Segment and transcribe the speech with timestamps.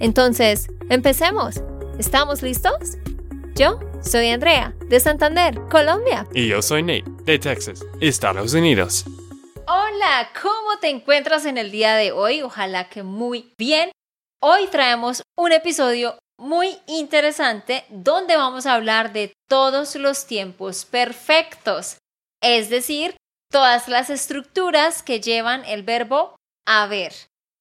[0.00, 1.62] Entonces, empecemos.
[1.98, 2.98] ¿Estamos listos?
[3.54, 6.26] Yo soy Andrea, de Santander, Colombia.
[6.34, 9.04] Y yo soy Nate, de Texas, Estados Unidos.
[9.66, 12.42] Hola, ¿cómo te encuentras en el día de hoy?
[12.42, 13.92] Ojalá que muy bien.
[14.42, 21.98] Hoy traemos un episodio muy interesante donde vamos a hablar de todos los tiempos perfectos,
[22.42, 23.16] es decir,
[23.50, 27.12] todas las estructuras que llevan el verbo haber.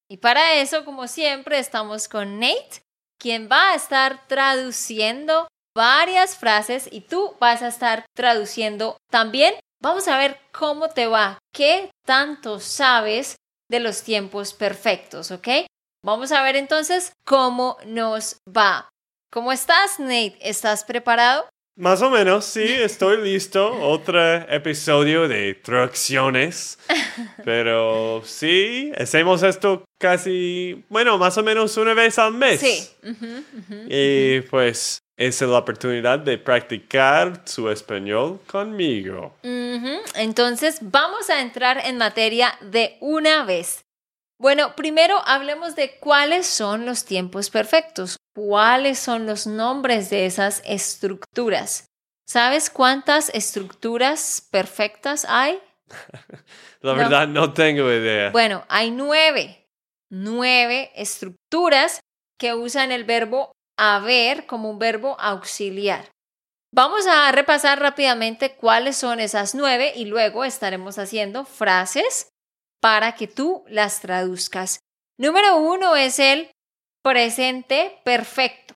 [0.10, 2.82] Y para eso, como siempre, estamos con Nate,
[3.20, 9.56] quien va a estar traduciendo varias frases y tú vas a estar traduciendo también.
[9.82, 13.36] Vamos a ver cómo te va, qué tanto sabes
[13.70, 15.48] de los tiempos perfectos, ¿ok?
[16.06, 18.90] Vamos a ver entonces cómo nos va.
[19.32, 20.38] ¿Cómo estás, Nate?
[20.42, 21.48] ¿Estás preparado?
[21.76, 23.72] Más o menos, sí, estoy listo.
[23.82, 26.78] Otro episodio de traducciones.
[27.44, 32.60] Pero sí, hacemos esto casi, bueno, más o menos una vez al mes.
[32.60, 32.88] Sí.
[33.90, 39.36] y pues es la oportunidad de practicar su español conmigo.
[40.16, 43.84] Entonces vamos a entrar en materia de una vez.
[44.44, 50.62] Bueno, primero hablemos de cuáles son los tiempos perfectos, cuáles son los nombres de esas
[50.66, 51.88] estructuras.
[52.28, 55.62] ¿Sabes cuántas estructuras perfectas hay?
[56.82, 57.54] La verdad no.
[57.54, 58.32] tengo idea.
[58.32, 59.66] Bueno, hay nueve,
[60.10, 62.02] nueve estructuras
[62.38, 66.10] que usan el verbo haber como un verbo auxiliar.
[66.74, 72.33] Vamos a repasar rápidamente cuáles son esas nueve y luego estaremos haciendo frases
[72.84, 74.82] para que tú las traduzcas.
[75.18, 76.52] Número uno es el
[77.02, 78.74] presente perfecto.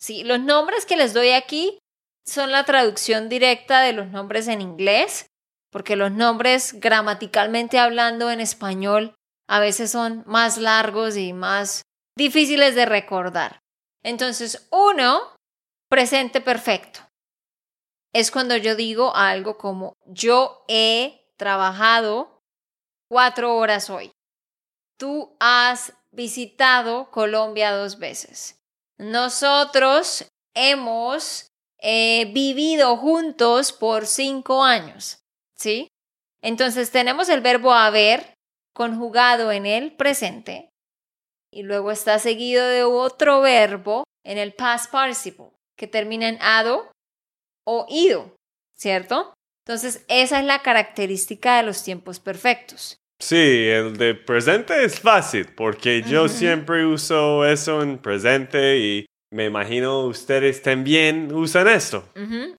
[0.00, 1.78] Sí, los nombres que les doy aquí
[2.26, 5.26] son la traducción directa de los nombres en inglés,
[5.70, 9.14] porque los nombres gramaticalmente hablando en español
[9.46, 11.82] a veces son más largos y más
[12.16, 13.58] difíciles de recordar.
[14.02, 15.20] Entonces, uno,
[15.90, 17.00] presente perfecto.
[18.14, 22.33] Es cuando yo digo algo como yo he trabajado
[23.08, 24.10] cuatro horas hoy.
[24.98, 28.60] Tú has visitado Colombia dos veces.
[28.98, 31.48] Nosotros hemos
[31.78, 35.18] eh, vivido juntos por cinco años.
[35.56, 35.88] ¿Sí?
[36.42, 38.34] Entonces tenemos el verbo haber
[38.74, 40.70] conjugado en el presente
[41.50, 46.90] y luego está seguido de otro verbo en el past participle que termina en ado
[47.66, 48.34] o ido,
[48.76, 49.33] ¿cierto?
[49.66, 52.98] Entonces esa es la característica de los tiempos perfectos.
[53.18, 53.36] Sí,
[53.68, 60.04] el de presente es fácil porque yo siempre uso eso en presente y me imagino
[60.06, 62.06] ustedes también usan esto.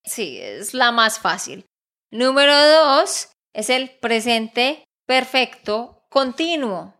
[0.03, 1.65] Sí, es la más fácil.
[2.11, 6.95] Número dos es el presente perfecto continuo.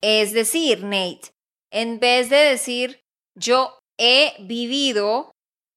[0.00, 1.30] Es decir, Nate,
[1.70, 3.00] en vez de decir
[3.36, 5.32] yo he vivido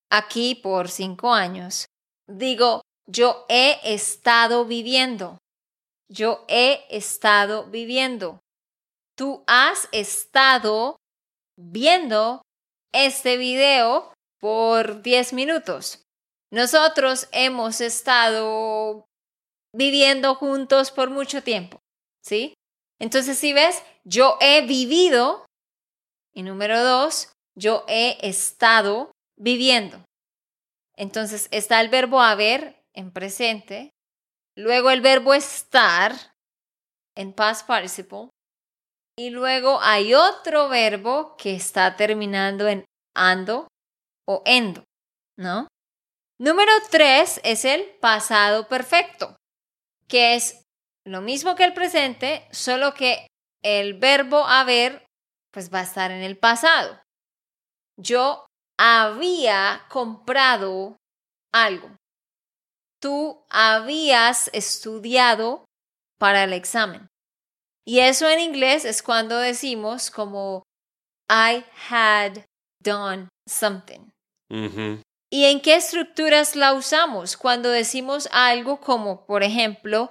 [0.10, 1.88] aquí por cinco años,
[2.28, 5.38] digo yo he estado viviendo.
[6.10, 8.40] Yo he estado viviendo.
[9.18, 10.98] Tú has estado
[11.58, 12.42] viendo
[12.94, 16.04] este video por 10 minutos.
[16.52, 19.06] Nosotros hemos estado
[19.74, 21.80] viviendo juntos por mucho tiempo,
[22.24, 22.54] ¿sí?
[23.00, 25.46] Entonces, si ves, yo he vivido,
[26.34, 30.06] y número dos, yo he estado viviendo.
[30.96, 33.92] Entonces, está el verbo haber en presente,
[34.58, 36.14] Luego el verbo estar
[37.18, 38.30] en past participle.
[39.18, 43.68] Y luego hay otro verbo que está terminando en ando
[44.28, 44.84] o endo,
[45.38, 45.68] ¿no?
[46.40, 49.38] Número tres es el pasado perfecto,
[50.08, 50.64] que es
[51.06, 53.28] lo mismo que el presente, solo que
[53.64, 55.06] el verbo haber
[55.54, 57.02] pues va a estar en el pasado.
[57.98, 58.46] Yo
[58.78, 60.98] había comprado
[61.54, 61.96] algo
[63.06, 65.64] tú habías estudiado
[66.18, 67.08] para el examen.
[67.86, 70.64] Y eso en inglés es cuando decimos como
[71.30, 72.46] I had
[72.84, 74.10] done something.
[74.50, 77.38] ¿Y en qué estructuras la usamos?
[77.38, 80.10] Cuando decimos algo como, por ejemplo,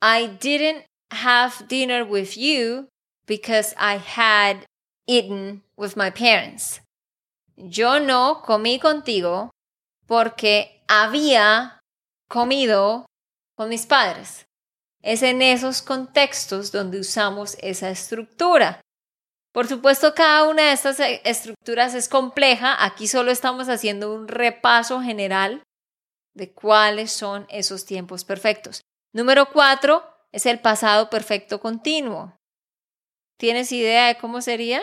[0.00, 2.88] I didn't have dinner with you
[3.26, 4.64] because I had
[5.06, 6.80] eaten with my parents.
[7.58, 9.50] Yo no comí contigo
[10.06, 11.79] porque había
[12.30, 13.06] comido
[13.56, 14.46] con mis padres.
[15.02, 18.80] Es en esos contextos donde usamos esa estructura.
[19.52, 22.84] Por supuesto, cada una de estas eh, estructuras es compleja.
[22.84, 25.62] Aquí solo estamos haciendo un repaso general
[26.34, 28.82] de cuáles son esos tiempos perfectos.
[29.12, 32.36] Número cuatro es el pasado perfecto continuo.
[33.38, 34.80] ¿Tienes idea de cómo sería?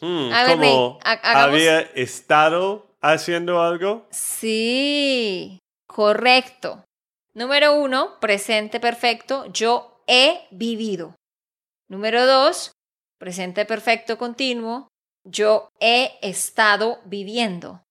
[0.00, 4.08] Hmm, A ver, Nate, ¿Cómo ha- hagamos- había estado haciendo algo?
[4.10, 5.58] Sí,
[5.92, 6.84] correcto.
[7.34, 11.14] Número uno, presente perfecto, yo he vivido.
[11.88, 12.72] Número dos,
[13.18, 14.88] presente perfecto continuo,
[15.24, 17.82] yo he estado viviendo.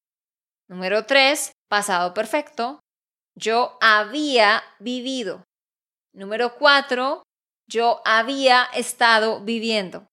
[0.68, 2.80] Número tres, pasado perfecto,
[3.36, 5.44] yo había vivido.
[6.13, 7.24] Número cuatro,
[7.68, 10.06] yo había estado viviendo.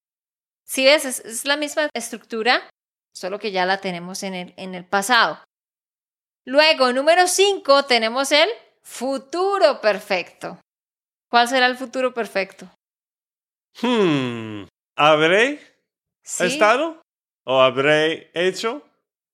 [0.64, 2.68] Si ves, es, la misma estructura,
[3.14, 5.42] solo que ya la tenemos en el, en el pasado.
[6.48, 8.48] Luego, número 5, tenemos el
[8.82, 10.58] futuro perfecto.
[11.30, 12.70] ¿Cuál será el futuro perfecto?
[13.82, 14.62] Hmm,
[14.96, 15.60] ¿habré
[16.24, 16.46] ¿Sí?
[16.46, 17.02] estado?
[17.44, 18.82] ¿O habré hecho?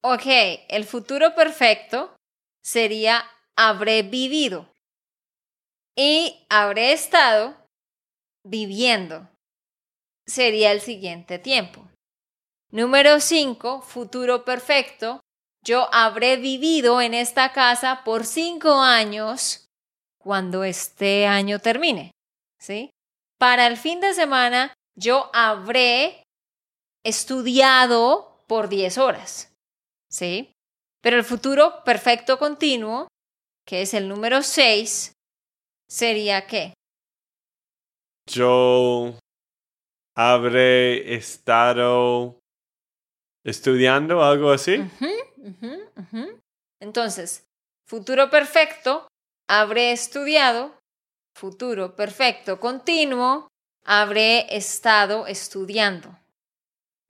[0.03, 0.25] Ok,
[0.69, 2.17] el futuro perfecto
[2.65, 3.25] sería
[3.57, 4.69] habré vivido
[5.97, 7.57] y habré estado
[8.45, 9.29] viviendo.
[10.27, 11.89] Sería el siguiente tiempo.
[12.73, 15.21] Número 5, futuro perfecto.
[15.65, 19.67] Yo habré vivido en esta casa por cinco años
[20.19, 22.11] cuando este año termine.
[22.61, 22.91] ¿Sí?
[23.39, 26.23] Para el fin de semana, yo habré
[27.03, 29.55] estudiado por 10 horas.
[30.11, 30.53] ¿Sí?
[31.01, 33.09] Pero el futuro perfecto continuo,
[33.67, 35.13] que es el número 6,
[35.89, 36.75] sería qué?
[38.27, 39.19] Yo
[40.15, 42.39] habré estado
[43.45, 44.83] estudiando algo así.
[46.81, 47.47] Entonces,
[47.87, 49.07] futuro perfecto,
[49.49, 50.75] habré estudiado.
[51.37, 53.49] Futuro perfecto continuo,
[53.85, 56.17] habré estado estudiando.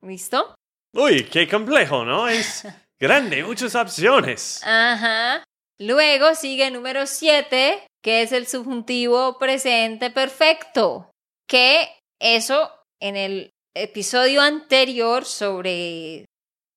[0.02, 0.54] ¿Listo?
[0.94, 2.28] Uy, qué complejo, ¿no?
[2.28, 2.66] Es
[3.00, 4.62] grande, muchas opciones.
[4.64, 5.44] Ajá.
[5.78, 11.10] Luego sigue número 7, que es el subjuntivo presente perfecto.
[11.48, 11.88] Que
[12.20, 12.70] eso
[13.00, 16.26] en el episodio anterior sobre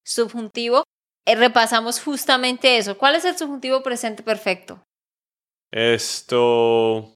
[0.06, 0.84] subjuntivo
[1.28, 2.98] eh, repasamos justamente eso.
[2.98, 4.82] ¿Cuál es el subjuntivo presente perfecto?
[5.72, 7.14] Esto.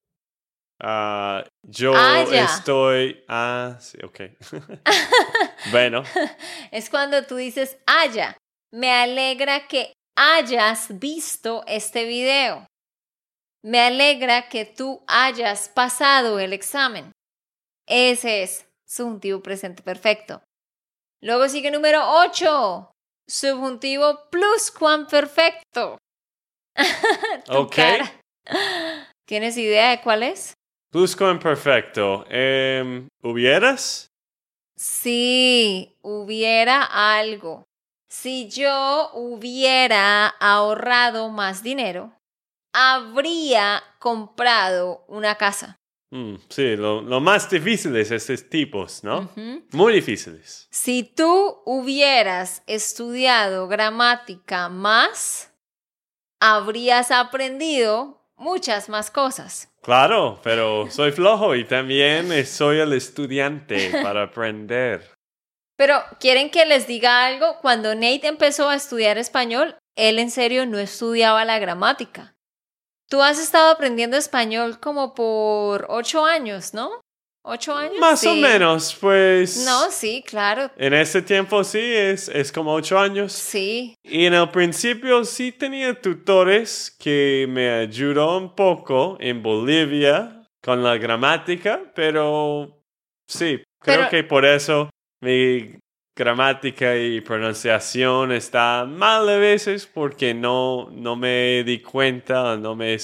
[0.84, 3.24] ah, yo Ah, estoy.
[3.30, 4.20] Ah, sí, ok.
[5.72, 6.04] bueno,
[6.72, 8.38] Es cuando tú dices haya.
[8.74, 12.68] Me alegra que hayas visto este video.
[13.64, 17.12] Me alegra que tú hayas pasado el examen.
[17.88, 20.44] Ese es subjuntivo presente perfecto.
[21.24, 22.92] Luego sigue número 8.
[23.30, 25.98] Subjuntivo pluscuamperfecto.
[27.50, 27.76] Ok.
[27.76, 28.20] cara.
[29.28, 30.54] ¿Tienes idea de cuál es?
[30.92, 32.26] Pluscuamperfecto.
[32.30, 34.08] Em, ¿Hubieras?
[34.78, 36.84] Si hubiera
[37.18, 37.64] algo.
[38.10, 42.14] Si yo hubiera ahorrado más dinero,
[42.74, 45.78] habría comprado una casa.
[46.12, 49.32] Mm, sí, lo, lo más difícil es estos tipos, ¿no?
[49.72, 50.68] Muy difíciles.
[50.70, 55.54] Si tú hubieras estudiado gramática más,
[56.42, 59.70] habrías aprendido muchas más cosas.
[59.82, 65.10] Claro, pero soy flojo y también soy el estudiante para aprender.
[65.78, 67.58] Pero, ¿quieren que les diga algo?
[67.62, 72.36] Cuando Nate empezó a estudiar español, él en serio no estudiaba la gramática.
[73.12, 77.02] Tú has estado aprendiendo español como por ocho años, ¿no?
[77.44, 78.00] ¿Ocho años?
[78.00, 79.66] Más o menos, pues.
[79.66, 80.72] No, sí, claro.
[80.78, 83.34] En ese tiempo sí, es, es como ocho años.
[83.34, 83.96] Sí.
[84.02, 90.82] Y en el principio sí tenía tutores que me ayudó un poco en Bolivia con
[90.82, 92.82] la gramática, pero
[93.28, 94.90] sí, creo Pero- que por eso
[95.22, 95.76] mi
[96.16, 102.98] gramática y pronunciación está mal a veces porque no, no me di cuenta, no me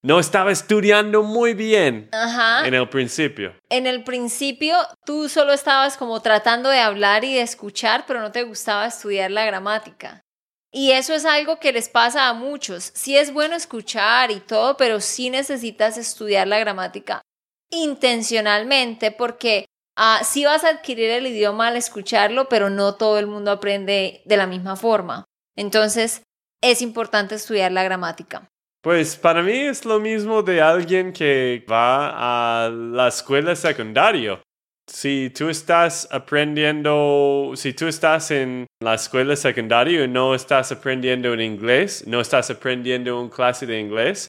[0.00, 2.66] no estaba estudiando muy bien Ajá.
[2.66, 3.54] en el principio.
[3.68, 8.30] En el principio tú solo estabas como tratando de hablar y de escuchar, pero no
[8.30, 10.22] te gustaba estudiar la gramática.
[10.70, 12.92] Y eso es algo que les pasa a muchos.
[12.94, 17.22] Sí es bueno escuchar y todo, pero sí necesitas estudiar la gramática
[17.70, 19.66] intencionalmente porque
[19.98, 24.22] ah, sí vas a adquirir el idioma al escucharlo, pero no todo el mundo aprende
[24.24, 25.24] de la misma forma.
[25.56, 26.22] Entonces
[26.62, 28.48] es importante estudiar la gramática.
[28.80, 34.40] Pues para mí es lo mismo de alguien que va a la escuela secundaria.
[34.86, 41.34] si tú estás aprendiendo, si tú estás en la escuela secundaria y no estás aprendiendo
[41.34, 44.28] en inglés, no estás aprendiendo una clase de inglés,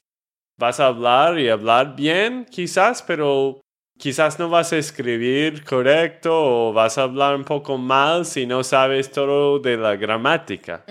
[0.58, 3.62] vas a hablar y hablar bien quizás, pero
[4.00, 8.64] quizás no vas a escribir correcto o vas a hablar un poco mal si no
[8.64, 10.84] sabes todo de la gramática.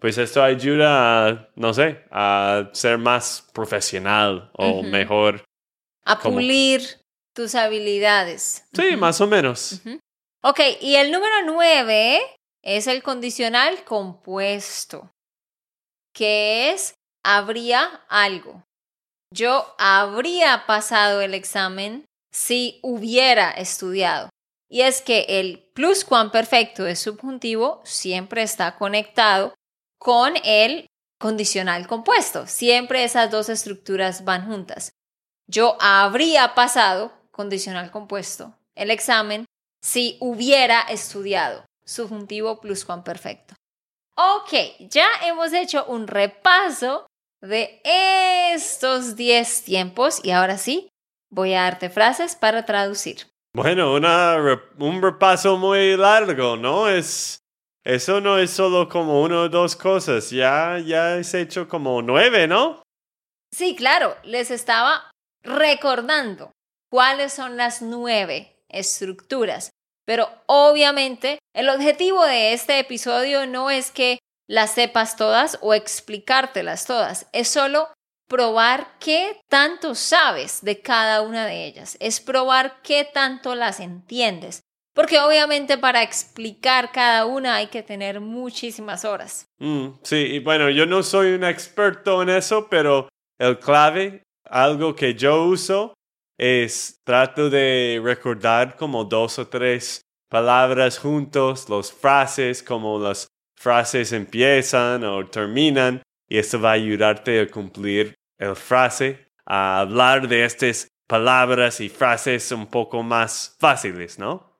[0.00, 5.44] Pues esto ayuda a, no sé, a ser más profesional o mejor.
[6.04, 6.80] A pulir
[7.34, 8.64] tus habilidades.
[8.72, 9.80] Sí, más o menos.
[10.42, 12.20] Ok, y el número nueve
[12.62, 15.12] es el condicional compuesto,
[16.12, 18.64] que es habría algo.
[19.32, 24.28] Yo habría pasado el examen si hubiera estudiado.
[24.68, 29.54] Y es que el pluscuamperfecto de subjuntivo siempre está conectado
[29.98, 30.86] con el
[31.18, 32.46] condicional compuesto.
[32.46, 34.92] Siempre esas dos estructuras van juntas.
[35.46, 39.46] Yo habría pasado, condicional compuesto, el examen
[39.82, 41.64] si hubiera estudiado.
[41.84, 43.54] Subjuntivo pluscuamperfecto.
[44.16, 47.06] Ok, ya hemos hecho un repaso
[47.40, 50.90] de estos 10 tiempos y ahora sí,
[51.30, 53.26] voy a darte frases para traducir.
[53.54, 54.36] Bueno, una,
[54.78, 56.88] un repaso muy largo, ¿no?
[56.88, 57.38] Es,
[57.84, 62.46] eso no es solo como una o dos cosas, ya, ya has hecho como nueve,
[62.46, 62.82] ¿no?
[63.52, 65.10] Sí, claro, les estaba
[65.42, 66.52] recordando
[66.90, 69.70] cuáles son las nueve estructuras.
[70.06, 74.18] Pero obviamente el objetivo de este episodio no es que
[74.50, 77.28] las sepas todas o explicártelas todas.
[77.32, 77.86] Es solo
[78.28, 81.96] probar qué tanto sabes de cada una de ellas.
[82.00, 84.62] Es probar qué tanto las entiendes.
[84.92, 89.46] Porque obviamente para explicar cada una hay que tener muchísimas horas.
[89.58, 94.96] Mm, sí, y bueno, yo no soy un experto en eso, pero el clave, algo
[94.96, 95.94] que yo uso,
[96.36, 103.28] es trato de recordar como dos o tres palabras juntos, las frases, como las
[103.60, 110.26] frases empiezan o terminan y esto va a ayudarte a cumplir el frase, a hablar
[110.28, 114.56] de estas palabras y frases un poco más fáciles, ¿no?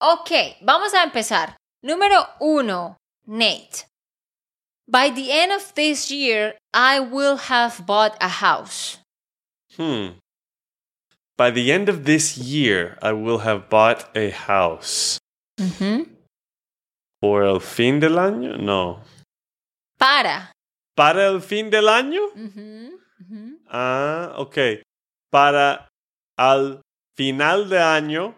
[0.00, 0.30] Ok,
[0.62, 1.56] vamos a empezar.
[1.82, 2.96] Número uno,
[3.26, 3.86] Nate.
[4.88, 9.00] By the end of this year, I will have bought a house.
[9.76, 10.18] Hmm.
[11.36, 15.18] By the end of this year, I will have bought a house.
[17.22, 18.56] ¿Por el fin del año?
[18.56, 19.00] No.
[19.96, 20.50] Para.
[20.96, 22.20] ¿Para el fin del año?
[23.68, 24.58] Ah, ok.
[25.30, 25.88] Para
[26.36, 26.80] al
[27.16, 28.36] final de año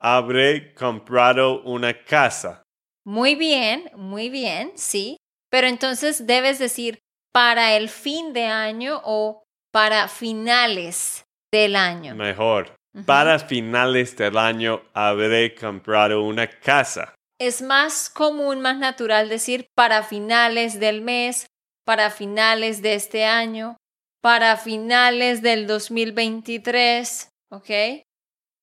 [0.00, 2.64] habré comprado una casa.
[3.06, 5.16] Muy bien, muy bien, sí.
[5.48, 6.98] Pero entonces debes decir
[7.32, 11.22] para el fin de año o para finales
[11.52, 12.16] del año.
[12.16, 12.74] Mejor.
[13.06, 17.14] Para finales del año habré comprado una casa.
[17.46, 21.46] Es más común, más natural decir para finales del mes,
[21.84, 23.76] para finales de este año,
[24.22, 27.70] para finales del 2023, ¿ok?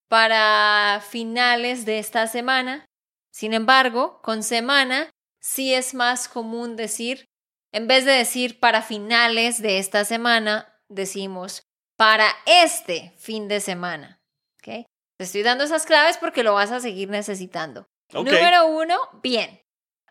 [0.09, 2.87] Para finales de esta semana.
[3.31, 7.25] Sin embargo, con semana sí es más común decir,
[7.71, 11.61] en vez de decir para finales de esta semana, decimos
[11.97, 14.19] para este fin de semana.
[14.57, 14.87] ¿ok?
[15.17, 17.90] Te estoy dando esas claves porque lo vas a seguir necesitando.
[18.13, 19.59] Número uno, bien.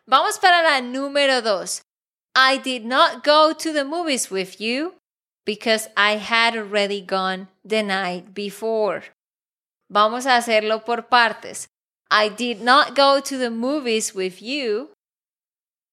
[0.07, 1.81] Vamos para la número dos.
[2.35, 4.95] I did not go to the movies with you
[5.45, 9.03] because I had already gone the night before.
[9.89, 11.67] Vamos a hacerlo por partes.
[12.09, 14.89] I did not go to the movies with you.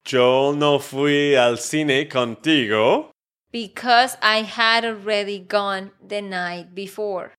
[0.07, 3.11] Yo no fui al cine contigo.
[3.51, 7.33] Because I had already gone the night before.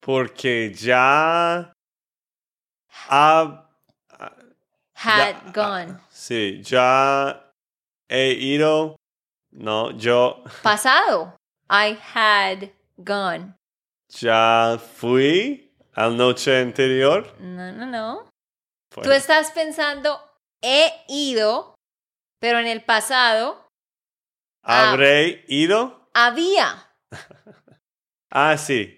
[0.00, 1.72] Porque ya
[2.88, 3.69] ha
[5.00, 5.98] had ya, gone.
[6.10, 7.40] Sí, ya
[8.08, 8.96] he ido.
[9.52, 10.44] No, yo.
[10.62, 11.34] Pasado.
[11.68, 12.70] I had
[13.02, 13.54] gone.
[14.10, 17.24] Ya fui al noche anterior.
[17.40, 18.26] No, no, no.
[18.90, 20.20] Tú estás pensando,
[20.60, 21.74] he ido,
[22.40, 23.68] pero en el pasado.
[24.62, 26.08] ¿Habré ido?
[26.12, 26.90] Había.
[28.30, 28.96] ah, sí.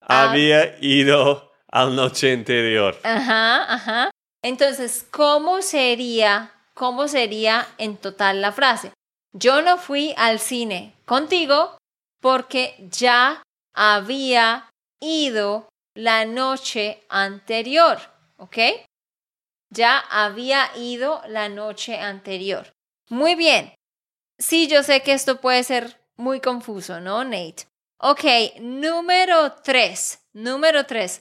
[0.00, 2.98] Había ido al noche anterior.
[3.04, 4.10] Ajá, ajá.
[4.42, 8.92] Entonces, ¿cómo sería, cómo sería en total la frase?
[9.32, 11.76] Yo no fui al cine contigo
[12.20, 13.42] porque ya
[13.74, 14.68] había
[15.00, 17.98] ido la noche anterior,
[18.36, 18.58] ¿ok?
[19.72, 22.72] Ya había ido la noche anterior.
[23.08, 23.74] Muy bien.
[24.38, 27.66] Sí, yo sé que esto puede ser muy confuso, ¿no, Nate?
[27.98, 28.24] Ok,
[28.60, 30.20] número tres.
[30.32, 31.20] Número tres.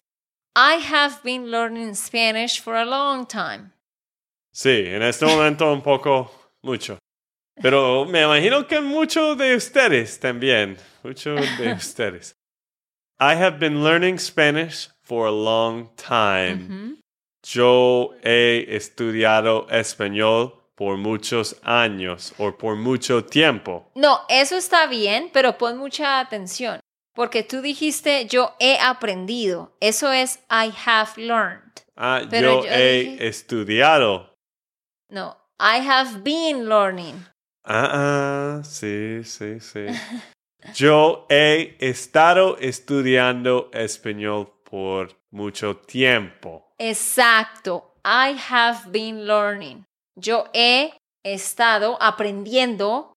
[0.56, 3.72] I have been learning Spanish for a long time.
[4.52, 6.32] Sí, en este momento un poco
[6.64, 6.98] mucho.
[7.62, 10.78] Pero me imagino que mucho de ustedes también.
[11.04, 12.34] Mucho de ustedes.
[13.20, 16.98] I have been learning Spanish for a long time.
[17.44, 23.92] Yo he estudiado español por muchos años o por mucho tiempo.
[23.96, 26.80] No, eso está bien, pero pon mucha atención,
[27.20, 29.76] porque tú dijiste yo he aprendido.
[29.82, 31.84] Eso es I have learned.
[31.98, 34.38] Ah, Pero yo, yo he dije- estudiado.
[35.10, 37.26] No, I have been learning.
[37.66, 39.88] Ah, ah, sí, sí, sí.
[40.74, 46.72] Yo he estado estudiando español por mucho tiempo.
[46.78, 47.96] Exacto.
[48.06, 49.84] I have been learning.
[50.16, 50.94] Yo he
[51.26, 53.12] estado aprendiendo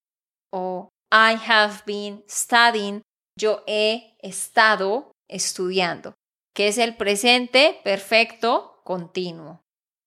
[0.53, 3.01] o I have been studying.
[3.39, 6.15] Yo he estado estudiando,
[6.55, 9.61] que es el presente perfecto continuo.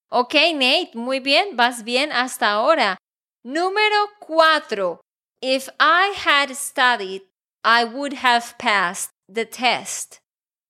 [0.09, 2.97] Ok, Nate, muy bien, vas bien hasta ahora.
[3.43, 5.01] Número cuatro.
[5.41, 7.23] If I had studied,
[7.63, 10.19] I would have passed the test.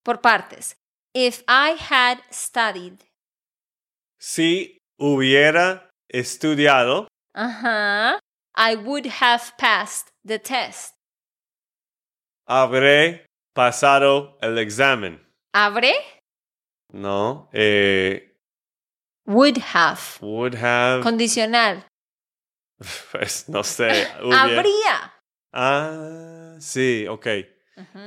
[0.03, 0.75] Por partes.
[1.13, 2.99] If I had studied.
[4.19, 8.19] Si hubiera estudiado, Ajá.
[8.55, 10.94] I would have passed the test.
[12.45, 15.21] Habré pasado el examen.
[15.53, 15.93] ¿Habré?
[16.91, 18.35] No, eh,
[19.25, 19.99] Would have.
[20.21, 21.85] would have, Condicional.
[23.11, 24.07] pues no sé.
[24.31, 25.13] Habría.
[25.51, 27.27] Ah, sí, ok.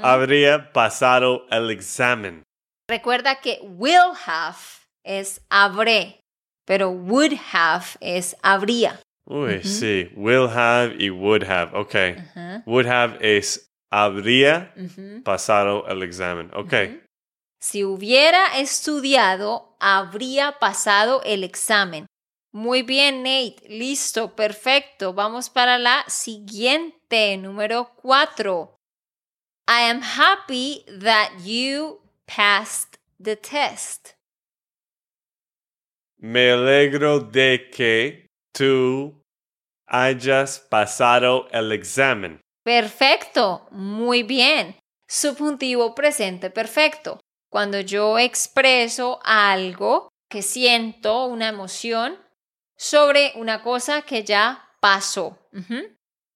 [0.02, 2.42] Habría pasado el examen.
[2.88, 4.56] Recuerda que will have
[5.04, 6.20] es habré,
[6.66, 9.00] pero would have es habría.
[9.26, 11.74] Uy, sí, will have y would have.
[11.74, 11.94] Ok.
[12.64, 14.74] Would have es habría
[15.24, 16.50] pasado el examen.
[16.54, 16.74] Ok.
[17.60, 22.06] Si hubiera estudiado, habría pasado el examen.
[22.52, 23.56] Muy bien, Nate.
[23.68, 25.12] Listo, perfecto.
[25.12, 28.76] Vamos para la siguiente, número cuatro.
[29.68, 34.14] I am happy that you passed the test.
[36.20, 39.22] Me alegro de que tú
[39.86, 42.40] hayas pasado el examen.
[42.68, 44.76] Perfecto, muy bien.
[45.08, 47.18] Subjuntivo presente perfecto.
[47.50, 52.18] Cuando yo expreso algo que siento, una emoción,
[52.76, 55.38] sobre una cosa que ya pasó.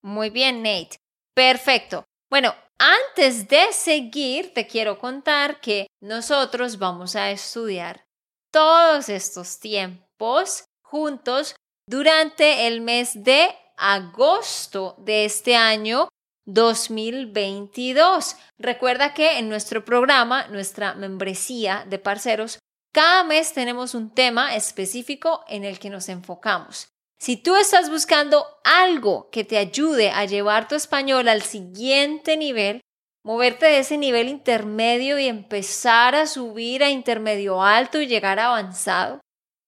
[0.01, 0.97] Muy bien, Nate.
[1.35, 2.03] Perfecto.
[2.31, 8.07] Bueno, antes de seguir, te quiero contar que nosotros vamos a estudiar
[8.51, 11.55] todos estos tiempos juntos
[11.87, 16.09] durante el mes de agosto de este año
[16.53, 18.37] 2022.
[18.59, 22.59] Recuerda que en nuestro programa, nuestra membresía de parceros,
[22.93, 26.89] cada mes tenemos un tema específico en el que nos enfocamos.
[27.19, 32.81] Si tú estás buscando algo que te ayude a llevar tu español al siguiente nivel,
[33.25, 39.21] moverte de ese nivel intermedio y empezar a subir a intermedio alto y llegar avanzado,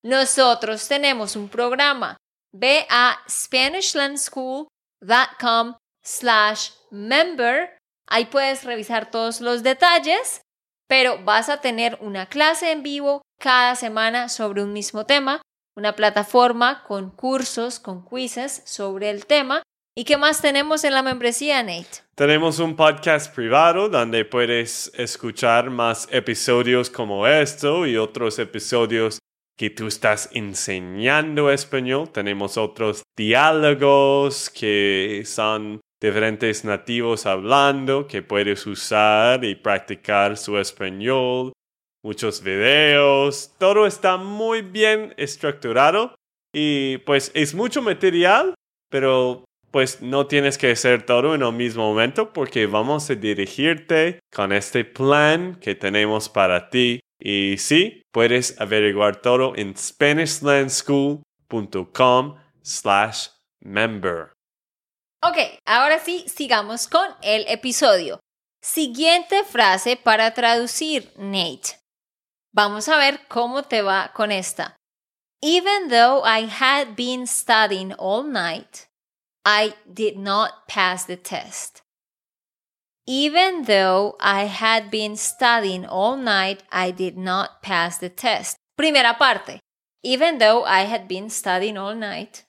[0.03, 2.17] nosotros tenemos un programa.
[2.53, 7.77] Ve a SpanishLandSchool.com slash member.
[8.07, 10.43] Ahí puedes revisar todos los detalles,
[10.89, 15.43] pero vas a tener una clase en vivo cada semana sobre un mismo tema,
[15.77, 19.63] una plataforma con cursos, con quizzes sobre el tema.
[19.97, 22.03] ¿Y qué más tenemos en la membresía, Nate?
[22.17, 29.21] Tenemos un podcast privado donde puedes escuchar más episodios como esto y otros episodios
[29.57, 32.11] que tú estás enseñando español.
[32.11, 41.53] Tenemos otros diálogos que son diferentes nativos hablando que puedes usar y practicar su español.
[42.03, 43.55] Muchos videos.
[43.59, 46.15] Todo está muy bien estructurado
[46.53, 48.55] y pues es mucho material,
[48.91, 54.21] pero pues no tienes que hacer todo en el mismo momento porque vamos a dirigirte
[54.33, 57.01] con este plan que tenemos para ti.
[57.19, 63.29] Y sí, puedes averiguar todo en SpanishLandSchool.com slash
[63.63, 64.34] member.
[65.27, 68.21] Ok, ahora sí, sigamos con el episodio.
[68.61, 71.81] Siguiente frase para traducir, Nate.
[72.53, 74.77] Vamos a ver cómo te va con esta.
[75.41, 78.87] Even though I had been studying all night,
[79.47, 81.81] I did not pass the test.
[83.07, 88.59] Even though I had been studying all night, I did not pass the test.
[88.77, 89.59] Primera parte.
[90.03, 92.45] Even though I had been studying all night.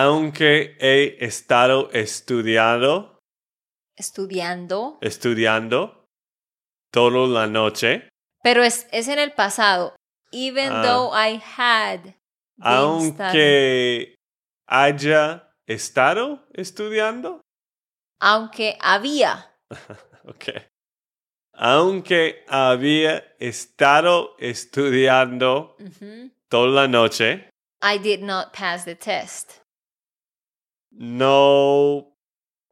[0.00, 3.18] Aunque he estado estudiando,
[3.96, 4.98] Estudiando.
[5.00, 6.04] estudiando
[6.92, 8.08] toda la noche.
[8.42, 9.94] Pero es, es en el pasado.
[10.32, 10.82] Even Ah.
[10.82, 12.00] though I had.
[12.00, 12.16] studying.
[12.60, 14.14] Aunque
[14.68, 17.40] haya estado estudiando.
[18.20, 19.50] Aunque había.
[20.28, 20.44] Ok.
[21.54, 26.30] Aunque había estado estudiando Ujú.
[26.50, 27.48] toda la noche,
[27.80, 29.60] I did not pass the test.
[30.98, 32.16] No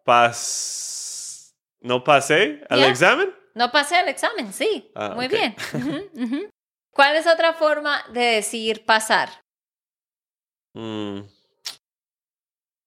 [0.04, 2.88] pas no pasé al Yeah.
[2.90, 3.34] examen.
[3.54, 4.90] No pasé el examen, sí.
[4.94, 5.54] Ah, Muy bien.
[6.90, 9.28] ¿Cuál es otra forma de decir pasar?
[10.72, 11.20] Mm.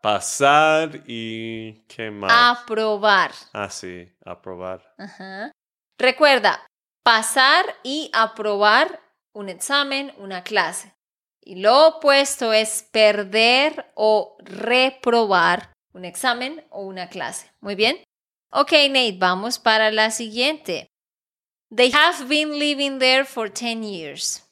[0.02, 2.60] Pasar y qué más.
[2.62, 3.32] Aprobar.
[3.54, 4.94] Ah, sí, aprobar.
[4.98, 5.52] Ajá.
[5.98, 6.66] Recuerda,
[7.04, 9.00] pasar y aprobar
[9.34, 10.97] un examen, una clase.
[11.48, 17.50] Y lo opuesto es perder o reprobar un examen o una clase.
[17.62, 18.04] Muy bien.
[18.52, 20.88] Ok, Nate, vamos para la siguiente.
[21.74, 24.46] They have been living there for 10 years.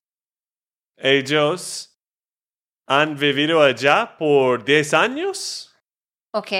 [0.97, 1.99] Ellos
[2.88, 5.75] han vivido allá por 10 años.
[6.34, 6.53] Ok,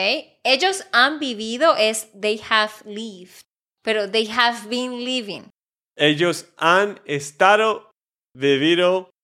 [0.44, 3.46] ellos han vivido es they have lived,
[3.82, 5.50] pero they have been living.
[5.96, 7.90] Ellos han estado
[8.34, 9.15] vivido.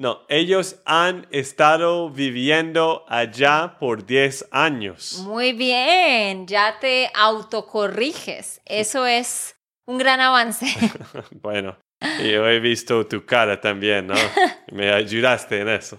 [0.00, 5.18] No, ellos han estado viviendo allá por 10 años.
[5.24, 8.60] Muy bien, ya te autocorriges.
[8.64, 9.56] Eso es
[9.86, 10.66] un gran avance.
[11.42, 14.14] Bueno, yo he visto tu cara también, ¿no?
[14.72, 15.96] Me ayudaste en eso.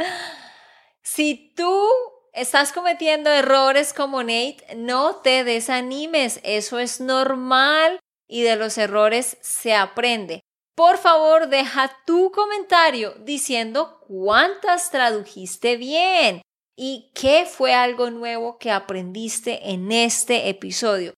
[1.04, 1.86] si tú
[2.32, 6.40] estás cometiendo errores como Nate, no te desanimes.
[6.44, 10.40] Eso es normal y de los errores se aprende.
[10.80, 16.42] Por favor, deja tu comentario diciendo cuántas tradujiste bien
[16.78, 21.14] y qué fue algo nuevo que aprendiste en este episodio.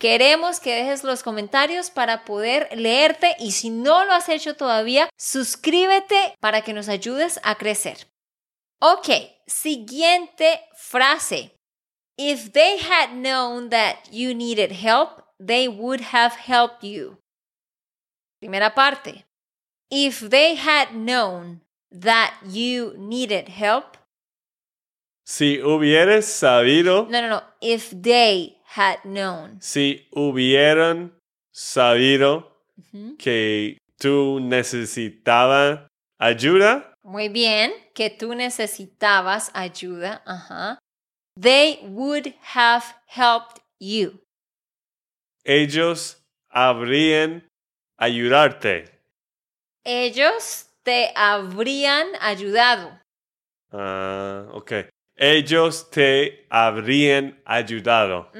[0.00, 5.10] Queremos que dejes los comentarios para poder leerte y si no lo has hecho todavía,
[5.18, 8.10] suscríbete para que nos ayudes a crecer.
[8.80, 9.10] Ok,
[9.46, 11.54] siguiente frase.
[12.16, 17.21] If they had known that you needed help, they would have helped you.
[18.42, 19.24] Primera parte.
[19.88, 21.60] If they had known
[21.92, 23.96] that you needed help.
[25.24, 27.42] Si hubieras sabido, No, no, no.
[27.60, 29.60] If they had known.
[29.60, 31.12] si hubieran
[31.54, 32.50] sabido
[32.92, 33.16] Ujú.
[33.16, 35.86] que tú necesitabas
[36.18, 40.20] ayuda, Muy bien, que tú necesitabas ayuda.
[40.26, 40.78] Ajá.
[41.40, 44.18] They would have helped you.
[45.44, 46.16] ellos
[46.50, 47.46] habrían
[48.02, 48.84] ayudarte.
[49.84, 52.98] Ellos te habrían ayudado.
[53.70, 54.72] Ah, ok.
[55.16, 58.30] Ellos te habrían ayudado.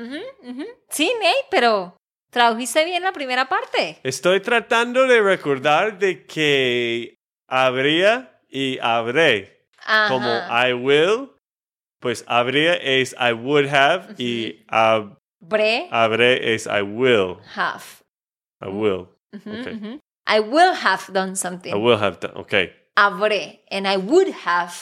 [0.89, 1.97] Sí, Nate, pero
[2.31, 3.99] tradujiste bien la primera parte.
[4.03, 7.15] Estoy tratando de recordar de que
[7.49, 9.67] habría y habré.
[9.79, 10.09] Ajá.
[10.09, 11.31] Como I will,
[12.01, 17.37] pues habría es I would have y hab- Bre, habré es I will.
[17.57, 17.83] have.
[18.61, 19.09] I will.
[20.27, 21.73] I will have done something.
[21.73, 22.35] I will have done.
[22.37, 22.55] Ok.
[22.97, 23.65] Habré.
[23.71, 24.73] And I would have.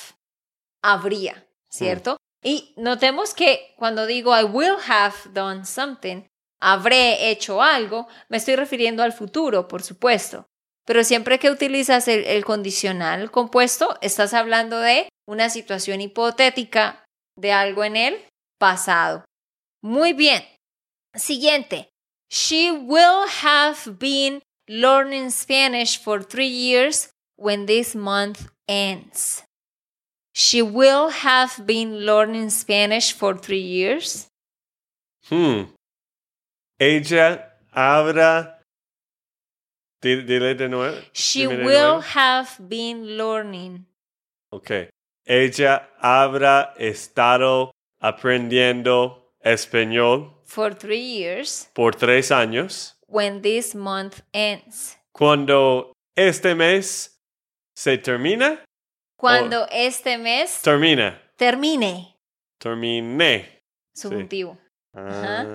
[0.83, 1.47] Habría.
[1.69, 2.17] ¿Cierto?
[2.43, 6.25] Y notemos que cuando digo I will have done something,
[6.61, 10.47] habré hecho algo, me estoy refiriendo al futuro, por supuesto.
[10.87, 17.05] Pero siempre que utilizas el, el condicional compuesto, estás hablando de una situación hipotética
[17.37, 18.25] de algo en el
[18.59, 19.25] pasado.
[19.83, 20.43] Muy bien.
[21.15, 21.90] Siguiente.
[22.31, 29.43] She will have been learning Spanish for three years when this month ends.
[30.33, 34.29] She will have been learning Spanish for three years.
[35.29, 35.65] Hmm.
[36.79, 38.55] Ella habrá.
[40.01, 41.03] Dile de nuevo.
[41.13, 43.87] She will have been learning.
[44.53, 44.89] Ok.
[45.27, 52.97] Ella habrá estado aprendiendo español for three years por tres años.
[53.07, 54.97] when this month ends.
[55.13, 57.19] Cuando este mes
[57.75, 58.63] se termina,
[59.19, 61.21] Cuando este mes termina.
[61.37, 62.17] termine.
[62.59, 63.61] Terminé.
[63.95, 64.59] Subjuntivo.
[64.95, 65.47] Ah,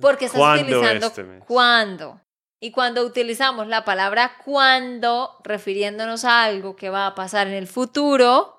[0.00, 1.44] Porque estás ¿cuándo utilizando este mes?
[1.46, 2.20] cuando.
[2.60, 7.66] Y cuando utilizamos la palabra cuando, refiriéndonos a algo que va a pasar en el
[7.68, 8.58] futuro,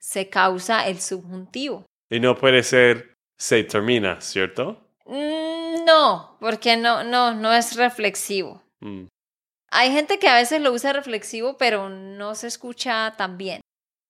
[0.00, 1.84] se causa el subjuntivo.
[2.10, 4.80] Y no puede ser se termina, ¿cierto?
[5.04, 8.62] Mm, No, porque no, no, no es reflexivo.
[8.80, 9.06] Mm.
[9.70, 13.60] Hay gente que a veces lo usa reflexivo, pero no se escucha tan bien.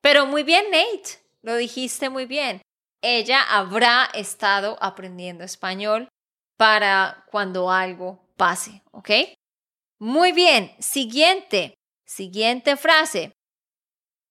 [0.00, 2.62] Pero muy bien, Nate, lo dijiste muy bien.
[3.02, 6.08] Ella habrá estado aprendiendo español
[6.56, 9.10] para cuando algo pase, ¿ok?
[9.98, 10.74] Muy bien.
[10.78, 11.74] Siguiente.
[12.06, 13.32] Siguiente frase.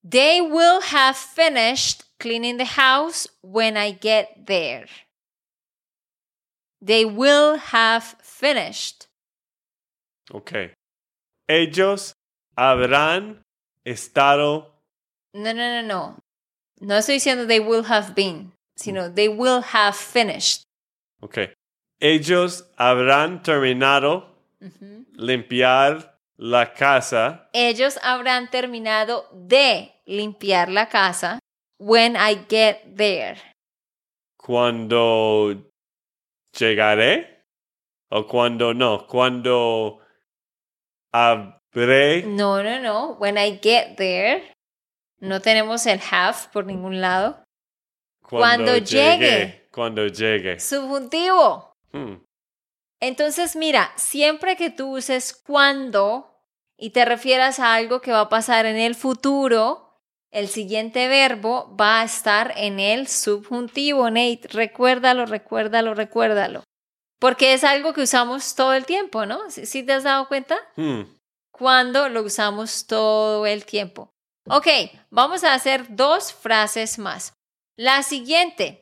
[0.08, 4.86] They will have finished cleaning the house when I get there.
[6.82, 9.08] They will have finished.
[10.32, 10.74] Ok.
[11.48, 12.14] Ellos
[12.58, 13.42] habrán
[13.86, 14.72] estado.
[15.34, 16.20] No, no, no, no.
[16.82, 20.64] No estoy diciendo they will have been, sino they will have finished.
[21.22, 21.54] Ok.
[22.00, 24.36] Ellos habrán terminado
[25.14, 31.40] limpiar la casa Ellos habrán terminado de limpiar la casa
[31.86, 33.38] when I get there.
[34.38, 35.72] cuando
[36.58, 37.46] llegaré
[38.10, 40.00] o cuando no, cuando
[41.12, 42.24] habré.
[42.24, 43.18] No, no, no.
[43.20, 44.52] When I get there.
[45.20, 47.44] No tenemos el have por ningún lado.
[48.22, 49.68] Cuando llegue.
[49.72, 50.60] Cuando llegue.
[50.60, 51.74] Subjuntivo.
[51.92, 52.16] Hmm.
[53.00, 56.42] Entonces, mira, siempre que tú uses cuando
[56.78, 59.85] y te refieras a algo que va a pasar en el futuro,
[60.36, 64.50] el siguiente verbo va a estar en el subjuntivo, Nate.
[64.52, 66.62] Recuérdalo, recuérdalo, recuérdalo.
[67.22, 69.50] Porque es algo que usamos todo el tiempo, ¿no?
[69.50, 70.58] ¿Sí, sí te has dado cuenta?
[70.76, 71.04] Hmm.
[71.54, 74.10] Cuando lo usamos todo el tiempo.
[74.50, 74.68] Ok,
[75.10, 77.34] vamos a hacer dos frases más.
[77.78, 78.82] La siguiente.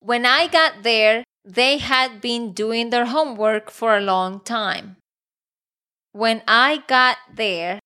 [0.00, 4.98] When I got there, they had been doing their homework for a long time.
[6.12, 7.80] When I got there,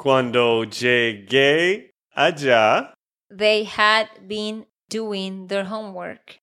[0.00, 1.87] Cuando llegué
[2.18, 2.92] allá,
[3.30, 6.40] they had been doing their homework.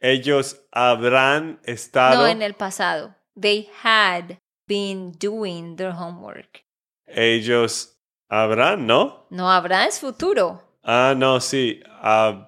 [0.00, 2.16] ellos habrán estado.
[2.16, 3.14] No en el pasado.
[3.34, 4.38] They had
[4.68, 6.62] been doing their homework.
[7.06, 7.96] Ellos
[8.30, 9.26] habrán, ¿no?
[9.30, 10.62] No habrá es futuro.
[10.84, 11.80] Ah, no, sí.
[12.02, 12.46] hab-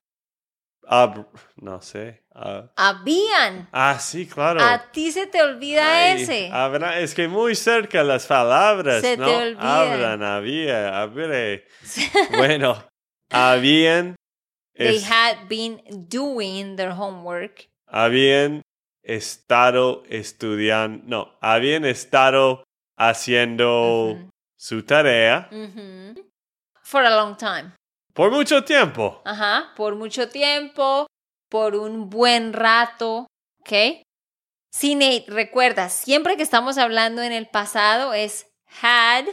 [1.56, 2.24] no sé.
[2.76, 3.68] Habían.
[3.72, 4.60] ah, sí, claro.
[4.62, 6.50] A ti se te olvida Ay, ese.
[6.52, 9.36] habrá- es que muy cerca las palabras, Se te ¿no?
[9.38, 9.80] olvida.
[9.82, 11.66] Hablan, había, habré.
[12.36, 12.82] Bueno,
[13.30, 14.16] habían,
[14.76, 17.68] They had been doing their homework.
[17.86, 18.62] habían
[19.02, 22.64] estado estudiando, no, habían estado
[22.96, 24.18] haciendo
[24.56, 26.30] su tarea Ujú.
[26.82, 27.72] For a long time.
[28.20, 29.22] Por mucho tiempo.
[29.24, 29.72] Ajá.
[29.76, 31.06] Por mucho tiempo,
[31.48, 33.26] por un buen rato.
[33.60, 34.02] ¿Ok?
[34.70, 38.46] Sí, Nate, recuerda, siempre que estamos hablando en el pasado es
[38.82, 39.24] had,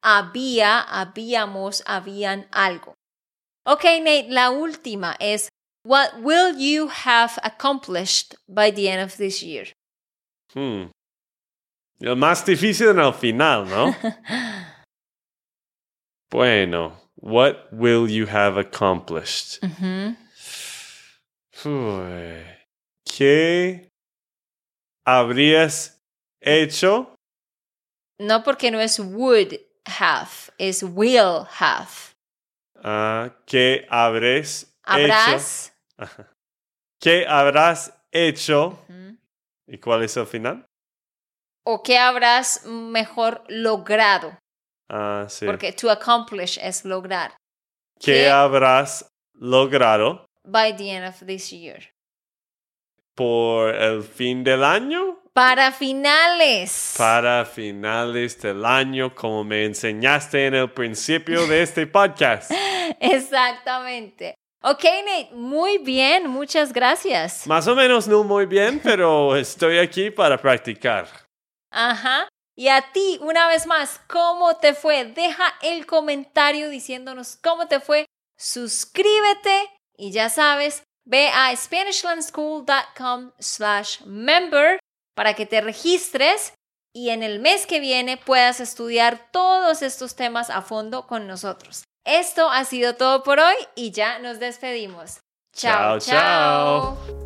[0.00, 2.94] había, habíamos, habían algo.
[3.64, 5.48] Ok, Nate, la última es
[5.84, 9.72] What will you have accomplished by the end of this year?
[10.54, 10.92] Hmm.
[11.98, 13.92] Lo más difícil en el final, ¿no?
[16.30, 19.58] bueno, what will you have accomplished?
[21.64, 22.44] Uy,
[23.04, 23.88] ¿Qué
[25.06, 26.00] habrías
[26.40, 27.14] hecho?
[28.18, 32.14] No porque no es would have, es will have.
[32.82, 35.72] Ah, ¿Qué habrás Habrás.
[35.98, 36.26] hecho?
[37.00, 38.78] ¿Qué habrás hecho?
[39.66, 40.66] ¿Y cuál es el final?
[41.64, 44.38] O qué habrás mejor logrado.
[44.88, 45.46] Ah, sí.
[45.46, 47.34] Porque to accomplish es lograr.
[48.00, 48.28] ¿Qué ¿Qué?
[48.28, 51.92] habrás logrado By the end of this year.
[53.14, 55.18] por el fin del año?
[55.32, 56.94] Para finales.
[56.96, 62.50] Para finales del año, como me enseñaste en el principio de este podcast.
[63.00, 64.34] Exactamente.
[64.62, 67.46] Ok, Nate, muy bien, muchas gracias.
[67.46, 71.06] Más o menos no muy bien, pero estoy aquí para practicar.
[71.70, 72.28] Ajá.
[72.56, 75.04] Y a ti, una vez más, ¿cómo te fue?
[75.04, 78.06] Deja el comentario diciéndonos cómo te fue.
[78.38, 84.78] Suscríbete y ya sabes, ve a SpanishLandSchool.com slash member
[85.14, 86.54] para que te registres
[86.94, 91.84] y en el mes que viene puedas estudiar todos estos temas a fondo con nosotros.
[92.06, 95.18] Esto ha sido todo por hoy y ya nos despedimos.
[95.54, 97.25] Chao, chao.